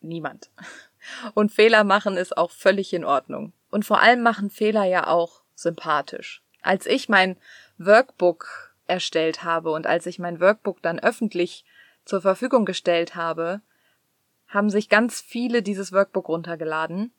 Niemand. 0.02 0.50
Und 1.34 1.52
Fehler 1.52 1.84
machen 1.84 2.18
ist 2.18 2.38
auch 2.38 2.52
völlig 2.52 2.94
in 2.94 3.06
Ordnung. 3.06 3.54
Und 3.70 3.86
vor 3.86 4.00
allem 4.00 4.22
machen 4.22 4.50
Fehler 4.50 4.84
ja 4.84 5.08
auch 5.08 5.42
sympathisch. 5.56 6.42
als 6.64 6.86
ich 6.86 7.10
mein 7.10 7.38
Workbook 7.78 8.74
erstellt 8.88 9.44
habe 9.44 9.72
und 9.72 9.86
als 9.86 10.06
ich 10.06 10.18
mein 10.18 10.40
Workbook 10.40 10.82
dann 10.82 11.00
öffentlich 11.00 11.66
zur 12.06 12.22
Verfügung 12.22 12.66
gestellt 12.66 13.16
habe, 13.16 13.62
haben 14.48 14.70
sich 14.70 14.90
ganz 14.90 15.22
viele 15.22 15.62
dieses 15.62 15.92
Workbook 15.92 16.30
runtergeladen. 16.30 17.12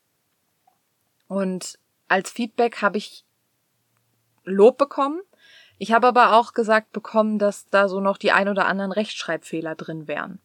Und 1.28 1.78
als 2.08 2.30
Feedback 2.30 2.82
habe 2.82 2.98
ich 2.98 3.24
Lob 4.44 4.78
bekommen. 4.78 5.20
Ich 5.78 5.92
habe 5.92 6.06
aber 6.06 6.34
auch 6.34 6.52
gesagt 6.52 6.92
bekommen, 6.92 7.38
dass 7.38 7.66
da 7.66 7.88
so 7.88 8.00
noch 8.00 8.18
die 8.18 8.32
ein 8.32 8.48
oder 8.48 8.66
anderen 8.66 8.92
Rechtschreibfehler 8.92 9.74
drin 9.74 10.06
wären. 10.06 10.38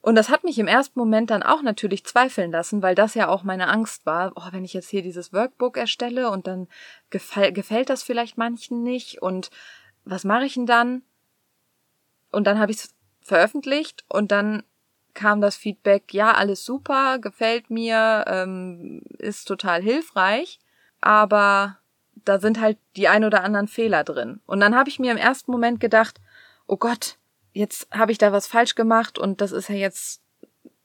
Und 0.00 0.14
das 0.14 0.28
hat 0.28 0.44
mich 0.44 0.58
im 0.58 0.68
ersten 0.68 0.98
Moment 0.98 1.30
dann 1.30 1.42
auch 1.42 1.62
natürlich 1.62 2.04
zweifeln 2.04 2.52
lassen, 2.52 2.82
weil 2.82 2.94
das 2.94 3.14
ja 3.14 3.28
auch 3.28 3.42
meine 3.42 3.68
Angst 3.68 4.06
war. 4.06 4.32
Oh, 4.36 4.48
wenn 4.52 4.64
ich 4.64 4.72
jetzt 4.72 4.88
hier 4.88 5.02
dieses 5.02 5.32
Workbook 5.32 5.76
erstelle 5.76 6.30
und 6.30 6.46
dann 6.46 6.68
gefällt, 7.10 7.54
gefällt 7.54 7.90
das 7.90 8.02
vielleicht 8.02 8.38
manchen 8.38 8.82
nicht 8.82 9.20
und 9.20 9.50
was 10.04 10.24
mache 10.24 10.44
ich 10.44 10.54
denn 10.54 10.66
dann? 10.66 11.02
Und 12.30 12.46
dann 12.46 12.58
habe 12.58 12.72
ich 12.72 12.78
es 12.78 12.94
veröffentlicht 13.22 14.04
und 14.08 14.30
dann 14.32 14.62
kam 15.14 15.40
das 15.40 15.56
Feedback, 15.56 16.14
ja, 16.14 16.32
alles 16.32 16.64
super, 16.64 17.18
gefällt 17.18 17.70
mir, 17.70 18.24
ähm, 18.28 19.02
ist 19.18 19.46
total 19.46 19.82
hilfreich, 19.82 20.60
aber 21.00 21.78
da 22.24 22.38
sind 22.38 22.60
halt 22.60 22.78
die 22.96 23.08
ein 23.08 23.24
oder 23.24 23.42
anderen 23.42 23.68
Fehler 23.68 24.04
drin. 24.04 24.40
Und 24.46 24.60
dann 24.60 24.76
habe 24.76 24.88
ich 24.88 24.98
mir 24.98 25.10
im 25.10 25.16
ersten 25.16 25.50
Moment 25.50 25.80
gedacht, 25.80 26.20
oh 26.66 26.76
Gott, 26.76 27.17
jetzt 27.52 27.88
habe 27.90 28.12
ich 28.12 28.18
da 28.18 28.32
was 28.32 28.46
falsch 28.46 28.74
gemacht 28.74 29.18
und 29.18 29.40
das 29.40 29.52
ist 29.52 29.68
ja 29.68 29.74
jetzt, 29.74 30.20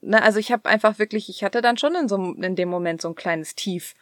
ne, 0.02 0.22
also 0.22 0.40
ich 0.40 0.52
habe 0.52 0.70
einfach 0.70 1.00
wirklich, 1.00 1.30
ich 1.30 1.44
hatte 1.44 1.62
dann 1.62 1.78
schon 1.78 1.96
in 1.96 2.08
so 2.08 2.16
in 2.16 2.56
dem 2.56 2.70
Moment 2.70 3.02
so 3.02 3.10
ein 3.10 3.16
kleines 3.16 3.56
Tief. 3.56 3.96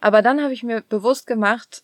Aber 0.00 0.22
dann 0.22 0.42
habe 0.42 0.52
ich 0.52 0.62
mir 0.62 0.82
bewusst 0.82 1.26
gemacht, 1.26 1.82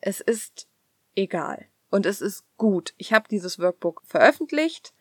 es 0.00 0.20
ist 0.20 0.66
egal 1.14 1.66
und 1.90 2.06
es 2.06 2.20
ist 2.20 2.44
gut. 2.56 2.94
Ich 2.96 3.12
habe 3.12 3.28
dieses 3.28 3.58
Workbook 3.58 4.02
veröffentlicht 4.04 4.92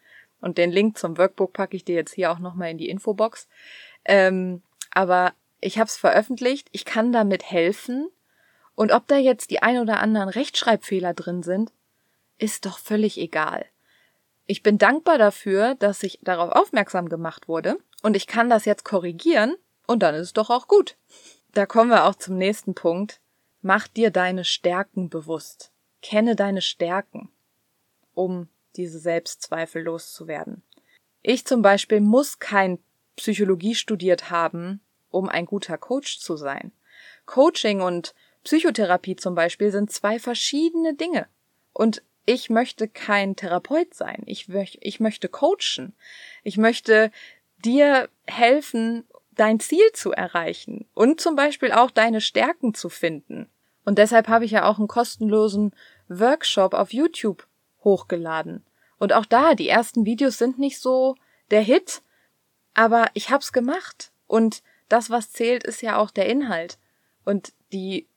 und 0.41 0.57
den 0.57 0.71
Link 0.71 0.97
zum 0.97 1.17
Workbook 1.17 1.53
packe 1.53 1.75
ich 1.75 1.85
dir 1.85 1.95
jetzt 1.95 2.13
hier 2.13 2.31
auch 2.31 2.39
nochmal 2.39 2.71
in 2.71 2.77
die 2.77 2.89
Infobox. 2.89 3.47
Ähm, 4.05 4.61
aber 4.91 5.33
ich 5.61 5.79
habe 5.79 5.87
es 5.87 5.97
veröffentlicht, 5.97 6.67
ich 6.71 6.85
kann 6.85 7.11
damit 7.11 7.49
helfen 7.49 8.09
und 8.75 8.91
ob 8.91 9.07
da 9.07 9.17
jetzt 9.17 9.49
die 9.51 9.61
ein 9.61 9.79
oder 9.79 9.99
anderen 9.99 10.29
Rechtschreibfehler 10.29 11.13
drin 11.13 11.43
sind, 11.43 11.71
ist 12.37 12.65
doch 12.65 12.79
völlig 12.79 13.17
egal. 13.17 13.65
Ich 14.45 14.61
bin 14.61 14.77
dankbar 14.77 15.17
dafür, 15.17 15.75
dass 15.75 16.03
ich 16.03 16.19
darauf 16.21 16.51
aufmerksam 16.51 17.09
gemacht 17.09 17.47
wurde 17.47 17.77
und 18.01 18.15
ich 18.15 18.27
kann 18.27 18.49
das 18.49 18.65
jetzt 18.65 18.83
korrigieren 18.83 19.55
und 19.87 20.03
dann 20.03 20.15
ist 20.15 20.27
es 20.27 20.33
doch 20.33 20.49
auch 20.49 20.67
gut. 20.67 20.97
Da 21.53 21.65
kommen 21.65 21.89
wir 21.89 22.05
auch 22.05 22.15
zum 22.15 22.37
nächsten 22.37 22.73
Punkt. 22.73 23.21
Mach 23.61 23.87
dir 23.87 24.11
deine 24.11 24.43
Stärken 24.43 25.09
bewusst. 25.09 25.71
Kenne 26.01 26.35
deine 26.35 26.61
Stärken, 26.61 27.31
um 28.13 28.49
diese 28.75 28.99
Selbstzweifel 28.99 29.83
loszuwerden. 29.83 30.63
Ich 31.21 31.45
zum 31.45 31.61
Beispiel 31.61 32.01
muss 32.01 32.39
kein 32.39 32.79
Psychologie 33.15 33.75
studiert 33.75 34.29
haben, 34.29 34.81
um 35.09 35.29
ein 35.29 35.45
guter 35.45 35.77
Coach 35.77 36.19
zu 36.19 36.35
sein. 36.35 36.73
Coaching 37.25 37.81
und 37.81 38.13
Psychotherapie 38.43 39.15
zum 39.15 39.35
Beispiel 39.35 39.71
sind 39.71 39.91
zwei 39.91 40.19
verschiedene 40.19 40.95
Dinge. 40.95 41.27
Und 41.71 42.03
ich 42.25 42.49
möchte 42.49 42.87
kein 42.87 43.35
Therapeut 43.35 43.93
sein. 43.93 44.23
Ich, 44.25 44.47
ich 44.49 44.99
möchte 44.99 45.29
coachen. 45.29 45.93
Ich 46.43 46.57
möchte 46.57 47.11
dir 47.63 48.09
helfen, 48.25 49.05
dein 49.31 49.59
Ziel 49.59 49.91
zu 49.93 50.11
erreichen 50.11 50.85
und 50.93 51.19
zum 51.19 51.35
Beispiel 51.35 51.71
auch 51.71 51.91
deine 51.91 52.21
Stärken 52.21 52.73
zu 52.73 52.89
finden. 52.89 53.49
Und 53.85 53.97
deshalb 53.97 54.27
habe 54.27 54.45
ich 54.45 54.51
ja 54.51 54.65
auch 54.65 54.77
einen 54.77 54.87
kostenlosen 54.87 55.71
Workshop 56.07 56.73
auf 56.73 56.93
YouTube 56.93 57.47
hochgeladen. 57.83 58.65
Und 58.97 59.11
auch 59.11 59.25
da, 59.25 59.55
die 59.55 59.67
ersten 59.67 60.05
Videos 60.05 60.37
sind 60.37 60.59
nicht 60.59 60.79
so 60.79 61.15
der 61.51 61.61
Hit, 61.61 62.01
aber 62.73 63.07
ich 63.13 63.29
hab's 63.29 63.51
gemacht. 63.51 64.11
Und 64.27 64.63
das, 64.87 65.09
was 65.09 65.31
zählt, 65.31 65.63
ist 65.63 65.81
ja 65.81 65.97
auch 65.97 66.11
der 66.11 66.27
Inhalt. 66.27 66.77
Und 67.25 67.53
die 67.73 68.07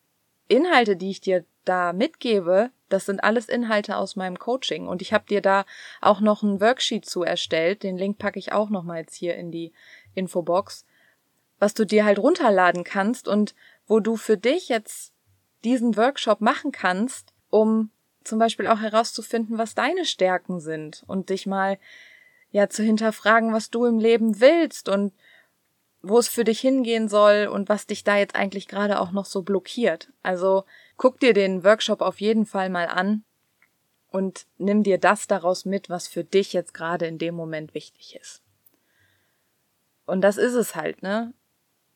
Inhalte, 0.48 0.96
die 0.96 1.10
ich 1.10 1.20
dir 1.20 1.44
da 1.64 1.92
mitgebe, 1.92 2.70
das 2.88 3.06
sind 3.06 3.22
alles 3.22 3.48
Inhalte 3.48 3.96
aus 3.96 4.16
meinem 4.16 4.38
Coaching. 4.38 4.86
Und 4.86 5.02
ich 5.02 5.12
habe 5.12 5.24
dir 5.28 5.40
da 5.40 5.64
auch 6.00 6.20
noch 6.20 6.42
ein 6.42 6.60
Worksheet 6.60 7.04
zu 7.04 7.22
erstellt, 7.22 7.82
den 7.82 7.96
Link 7.96 8.18
packe 8.18 8.38
ich 8.38 8.52
auch 8.52 8.70
noch 8.70 8.82
mal 8.82 8.98
jetzt 8.98 9.14
hier 9.14 9.36
in 9.36 9.50
die 9.50 9.72
Infobox, 10.14 10.84
was 11.58 11.74
du 11.74 11.84
dir 11.84 12.04
halt 12.04 12.18
runterladen 12.18 12.84
kannst 12.84 13.28
und 13.28 13.54
wo 13.86 14.00
du 14.00 14.16
für 14.16 14.36
dich 14.36 14.68
jetzt 14.68 15.12
diesen 15.64 15.96
Workshop 15.96 16.40
machen 16.40 16.72
kannst, 16.72 17.32
um 17.50 17.90
zum 18.24 18.38
Beispiel 18.38 18.66
auch 18.66 18.80
herauszufinden, 18.80 19.58
was 19.58 19.74
deine 19.74 20.04
Stärken 20.04 20.60
sind 20.60 21.04
und 21.06 21.30
dich 21.30 21.46
mal 21.46 21.78
ja 22.50 22.68
zu 22.68 22.82
hinterfragen, 22.82 23.52
was 23.52 23.70
du 23.70 23.84
im 23.84 23.98
Leben 23.98 24.40
willst 24.40 24.88
und 24.88 25.12
wo 26.08 26.18
es 26.18 26.28
für 26.28 26.44
dich 26.44 26.60
hingehen 26.60 27.08
soll 27.08 27.48
und 27.50 27.68
was 27.68 27.86
dich 27.86 28.04
da 28.04 28.16
jetzt 28.16 28.36
eigentlich 28.36 28.68
gerade 28.68 29.00
auch 29.00 29.12
noch 29.12 29.26
so 29.26 29.42
blockiert. 29.42 30.12
Also 30.22 30.64
guck 30.96 31.20
dir 31.20 31.32
den 31.32 31.64
Workshop 31.64 32.00
auf 32.00 32.20
jeden 32.20 32.46
Fall 32.46 32.70
mal 32.70 32.86
an 32.86 33.24
und 34.08 34.46
nimm 34.58 34.82
dir 34.82 34.98
das 34.98 35.26
daraus 35.26 35.64
mit, 35.64 35.90
was 35.90 36.06
für 36.06 36.24
dich 36.24 36.52
jetzt 36.52 36.74
gerade 36.74 37.06
in 37.06 37.18
dem 37.18 37.34
Moment 37.34 37.74
wichtig 37.74 38.16
ist. 38.20 38.42
Und 40.06 40.20
das 40.22 40.36
ist 40.36 40.54
es 40.54 40.74
halt, 40.74 41.02
ne? 41.02 41.34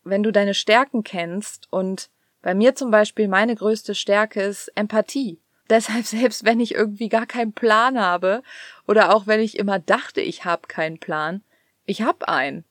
Wenn 0.03 0.23
du 0.23 0.33
deine 0.33 0.55
Stärken 0.55 1.05
kennst 1.05 1.69
und 1.71 2.11
bei 2.43 2.55
mir 2.55 2.75
zum 2.75 2.91
Beispiel 2.91 3.29
meine 3.29 3.55
größte 3.55 3.95
Stärke 3.95 4.43
ist 4.43 4.69
Empathie. 4.75 5.39
Deshalb, 5.71 6.05
selbst 6.05 6.45
wenn 6.45 6.59
ich 6.59 6.75
irgendwie 6.75 7.09
gar 7.09 7.27
keinen 7.27 7.53
Plan 7.53 8.01
habe 8.01 8.43
oder 8.89 9.15
auch 9.15 9.29
wenn 9.29 9.39
ich 9.41 9.57
immer 9.57 9.79
dachte, 9.79 10.21
ich 10.21 10.45
habe 10.45 10.67
keinen 10.67 10.99
Plan, 10.99 11.45
ich 11.85 12.03
habe 12.03 12.27
einen. 12.29 12.65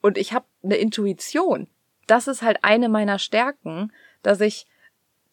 Und 0.00 0.18
ich 0.18 0.32
habe 0.32 0.46
eine 0.62 0.76
Intuition. 0.76 1.68
Das 2.06 2.28
ist 2.28 2.42
halt 2.42 2.58
eine 2.62 2.88
meiner 2.88 3.18
Stärken, 3.18 3.92
dass 4.22 4.40
ich 4.40 4.66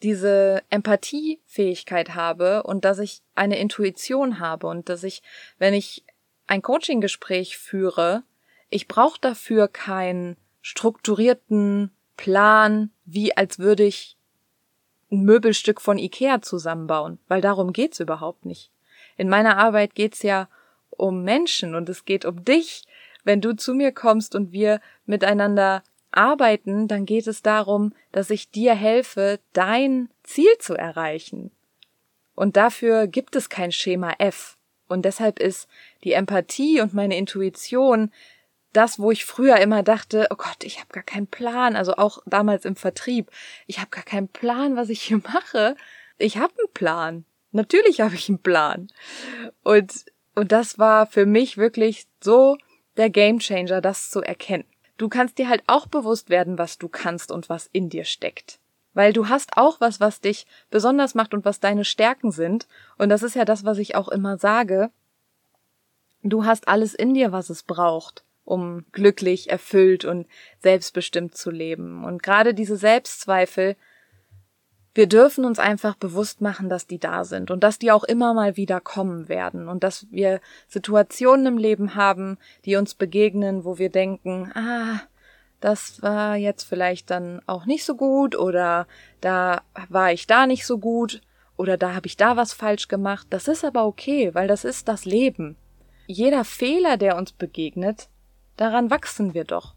diese 0.04 0.62
Empathiefähigkeit 0.70 2.14
habe 2.14 2.64
und 2.64 2.86
dass 2.86 3.00
ich 3.00 3.22
eine 3.36 3.58
Intuition 3.60 4.40
habe 4.40 4.68
und 4.68 4.90
dass 4.90 5.04
ich, 5.04 5.24
wenn 5.58 5.74
ich 5.74 6.04
ein 6.46 6.62
Coaching-Gespräch 6.62 7.58
führe, 7.58 8.24
ich 8.70 8.88
brauche 8.88 9.20
dafür 9.20 9.68
keinen 9.68 10.38
strukturierten 10.62 11.92
Plan, 12.16 12.92
wie 13.06 13.36
als 13.36 13.60
würde 13.60 13.84
ich 13.84 14.18
ein 15.12 15.24
Möbelstück 15.24 15.82
von 15.82 15.98
Ikea 15.98 16.42
zusammenbauen, 16.42 17.20
weil 17.28 17.42
darum 17.42 17.74
geht's 17.74 18.00
überhaupt 18.00 18.46
nicht. 18.46 18.72
In 19.16 19.30
meiner 19.30 19.58
Arbeit 19.58 19.96
geht's 19.96 20.22
ja 20.22 20.50
um 20.90 21.24
Menschen 21.24 21.76
und 21.76 21.90
es 21.90 22.06
geht 22.06 22.26
um 22.26 22.44
dich. 22.44 22.84
Wenn 23.28 23.42
du 23.42 23.54
zu 23.58 23.74
mir 23.74 23.92
kommst 23.92 24.36
und 24.36 24.54
wir 24.54 24.80
miteinander 25.06 25.84
arbeiten, 26.12 26.88
dann 26.88 27.06
geht 27.06 27.28
es 27.28 27.42
darum, 27.42 27.92
dass 28.14 28.30
ich 28.30 28.52
dir 28.52 28.74
helfe, 28.74 29.42
dein 29.52 30.10
Ziel 30.24 30.58
zu 30.60 30.76
erreichen. 30.76 31.52
Und 32.36 32.56
dafür 32.56 33.06
gibt 33.06 33.36
es 33.36 33.50
kein 33.50 33.74
Schema 33.74 34.14
F. 34.20 34.58
Und 34.88 35.04
deshalb 35.04 35.40
ist 35.40 35.68
die 36.06 36.14
Empathie 36.14 36.80
und 36.80 36.94
meine 36.94 37.18
Intuition 37.18 38.14
das, 38.72 38.98
wo 38.98 39.12
ich 39.12 39.26
früher 39.26 39.58
immer 39.58 39.84
dachte, 39.84 40.28
oh 40.30 40.36
Gott, 40.38 40.64
ich 40.64 40.80
habe 40.80 40.94
gar 40.94 41.04
keinen 41.04 41.28
Plan, 41.28 41.76
also 41.76 41.98
auch 41.98 42.20
damals 42.26 42.64
im 42.64 42.78
Vertrieb, 42.78 43.30
ich 43.66 43.80
habe 43.80 43.90
gar 43.90 44.06
keinen 44.06 44.30
Plan, 44.30 44.78
was 44.78 44.88
ich 44.88 45.02
hier 45.02 45.18
mache. 45.34 45.76
Ich 46.18 46.38
habe 46.38 46.54
einen 46.60 46.72
Plan. 46.74 47.26
Natürlich 47.52 48.00
habe 48.00 48.16
ich 48.16 48.30
einen 48.30 48.40
Plan. 48.40 48.88
Und 49.64 50.06
und 50.38 50.52
das 50.52 50.78
war 50.78 51.08
für 51.08 51.26
mich 51.26 51.58
wirklich 51.58 52.06
so 52.22 52.58
der 52.98 53.10
Gamechanger, 53.10 53.82
das 53.82 54.10
zu 54.10 54.22
erkennen. 54.22 54.66
Du 54.98 55.10
kannst 55.10 55.38
dir 55.38 55.48
halt 55.48 55.64
auch 55.68 55.86
bewusst 55.88 56.30
werden, 56.30 56.58
was 56.58 56.78
du 56.78 56.90
kannst 56.90 57.32
und 57.32 57.50
was 57.50 57.70
in 57.72 57.90
dir 57.90 58.04
steckt. 58.04 58.60
Weil 58.94 59.14
du 59.14 59.30
hast 59.30 59.58
auch 59.58 59.80
was, 59.80 60.00
was 60.00 60.22
dich 60.22 60.48
besonders 60.72 61.14
macht 61.14 61.36
und 61.36 61.46
was 61.46 61.60
deine 61.60 61.86
Stärken 61.86 62.32
sind. 62.32 62.68
Und 62.98 63.10
das 63.10 63.22
ist 63.22 63.36
ja 63.36 63.46
das, 63.46 63.64
was 63.64 63.78
ich 63.78 63.96
auch 63.96 64.08
immer 64.10 64.40
sage. 64.40 64.90
Du 66.24 66.46
hast 66.46 66.68
alles 66.68 66.96
in 66.96 67.14
dir, 67.14 67.32
was 67.32 67.52
es 67.52 67.62
braucht, 67.62 68.24
um 68.44 68.86
glücklich, 68.92 69.52
erfüllt 69.52 70.04
und 70.04 70.26
selbstbestimmt 70.64 71.38
zu 71.38 71.52
leben. 71.52 72.04
Und 72.04 72.24
gerade 72.24 72.56
diese 72.56 72.76
Selbstzweifel, 72.76 73.76
wir 74.98 75.08
dürfen 75.08 75.46
uns 75.46 75.60
einfach 75.60 75.96
bewusst 75.96 76.42
machen, 76.42 76.70
dass 76.70 76.88
die 76.88 76.98
da 76.98 77.24
sind 77.24 77.52
und 77.52 77.64
dass 77.64 77.78
die 77.78 77.92
auch 77.92 78.04
immer 78.04 78.34
mal 78.34 78.58
wieder 78.58 78.82
kommen 78.82 79.30
werden 79.30 79.68
und 79.70 79.84
dass 79.84 80.08
wir 80.10 80.42
Situationen 80.68 81.46
im 81.46 81.58
Leben 81.60 81.94
haben, 81.94 82.40
die 82.66 82.78
uns 82.78 82.96
begegnen, 82.96 83.64
wo 83.64 83.78
wir 83.78 83.92
denken, 83.92 84.52
ah, 84.56 85.02
das 85.60 86.02
war 86.02 86.36
jetzt 86.36 86.64
vielleicht 86.64 87.12
dann 87.12 87.44
auch 87.46 87.68
nicht 87.68 87.86
so 87.86 87.96
gut 87.96 88.36
oder 88.36 88.88
da 89.22 89.62
war 89.88 90.12
ich 90.12 90.26
da 90.26 90.48
nicht 90.48 90.66
so 90.66 90.80
gut 90.80 91.22
oder 91.58 91.78
da 91.78 91.94
habe 91.94 92.08
ich 92.08 92.18
da 92.18 92.36
was 92.36 92.54
falsch 92.54 92.88
gemacht. 92.88 93.28
Das 93.30 93.48
ist 93.48 93.64
aber 93.64 93.86
okay, 93.86 94.34
weil 94.34 94.48
das 94.48 94.66
ist 94.66 94.88
das 94.88 95.06
Leben. 95.06 95.58
Jeder 96.08 96.44
Fehler, 96.44 96.98
der 96.98 97.18
uns 97.18 97.34
begegnet, 97.34 98.10
daran 98.56 98.90
wachsen 98.90 99.36
wir 99.36 99.44
doch. 99.44 99.76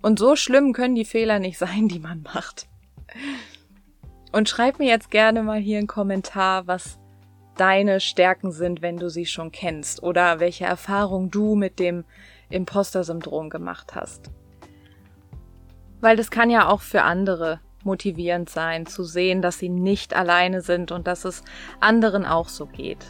Und 0.00 0.18
so 0.18 0.36
schlimm 0.36 0.72
können 0.72 0.94
die 0.94 1.04
Fehler 1.04 1.38
nicht 1.38 1.58
sein, 1.58 1.88
die 1.88 2.00
man 2.00 2.22
macht. 2.22 2.66
Und 4.32 4.48
schreib 4.48 4.78
mir 4.78 4.88
jetzt 4.88 5.10
gerne 5.10 5.42
mal 5.42 5.58
hier 5.58 5.78
einen 5.78 5.86
Kommentar, 5.86 6.66
was 6.66 6.98
deine 7.56 8.00
Stärken 8.00 8.52
sind, 8.52 8.82
wenn 8.82 8.98
du 8.98 9.08
sie 9.08 9.26
schon 9.26 9.50
kennst 9.50 10.02
oder 10.02 10.40
welche 10.40 10.64
Erfahrung 10.64 11.30
du 11.30 11.54
mit 11.54 11.78
dem 11.78 12.04
Imposter-Syndrom 12.50 13.50
gemacht 13.50 13.94
hast. 13.94 14.30
Weil 16.00 16.16
das 16.16 16.30
kann 16.30 16.50
ja 16.50 16.68
auch 16.68 16.82
für 16.82 17.02
andere 17.02 17.60
motivierend 17.82 18.50
sein, 18.50 18.84
zu 18.84 19.04
sehen, 19.04 19.40
dass 19.40 19.58
sie 19.58 19.68
nicht 19.68 20.14
alleine 20.14 20.60
sind 20.60 20.92
und 20.92 21.06
dass 21.06 21.24
es 21.24 21.42
anderen 21.80 22.26
auch 22.26 22.48
so 22.48 22.66
geht. 22.66 23.06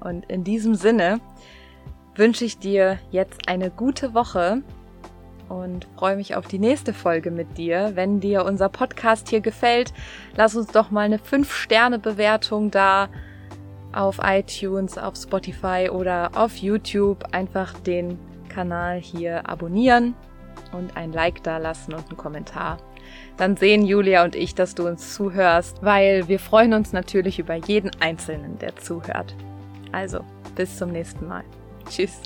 Und 0.00 0.24
in 0.26 0.42
diesem 0.42 0.74
Sinne 0.74 1.20
wünsche 2.16 2.44
ich 2.44 2.58
dir 2.58 2.98
jetzt 3.10 3.48
eine 3.48 3.70
gute 3.70 4.14
Woche 4.14 4.62
und 5.48 5.86
freue 5.96 6.16
mich 6.16 6.34
auf 6.34 6.46
die 6.46 6.58
nächste 6.58 6.92
Folge 6.92 7.30
mit 7.30 7.58
dir. 7.58 7.92
Wenn 7.94 8.20
dir 8.20 8.44
unser 8.44 8.68
Podcast 8.68 9.28
hier 9.28 9.40
gefällt, 9.40 9.92
lass 10.36 10.56
uns 10.56 10.68
doch 10.68 10.90
mal 10.90 11.02
eine 11.02 11.18
5-Sterne-Bewertung 11.18 12.70
da 12.70 13.08
auf 13.92 14.18
iTunes, 14.22 14.98
auf 14.98 15.16
Spotify 15.16 15.88
oder 15.90 16.30
auf 16.34 16.56
YouTube. 16.56 17.24
Einfach 17.32 17.74
den 17.80 18.18
Kanal 18.48 18.98
hier 18.98 19.48
abonnieren 19.48 20.14
und 20.72 20.96
ein 20.96 21.12
Like 21.12 21.42
da 21.42 21.58
lassen 21.58 21.94
und 21.94 22.08
einen 22.08 22.16
Kommentar. 22.16 22.78
Dann 23.36 23.56
sehen 23.56 23.84
Julia 23.84 24.24
und 24.24 24.34
ich, 24.34 24.54
dass 24.54 24.74
du 24.74 24.86
uns 24.86 25.14
zuhörst, 25.14 25.82
weil 25.82 26.28
wir 26.28 26.38
freuen 26.38 26.74
uns 26.74 26.92
natürlich 26.92 27.38
über 27.38 27.54
jeden 27.54 27.90
Einzelnen, 28.00 28.58
der 28.58 28.76
zuhört. 28.76 29.34
Also, 29.92 30.20
bis 30.54 30.76
zum 30.76 30.90
nächsten 30.90 31.28
Mal. 31.28 31.44
Tschüss. 31.88 32.20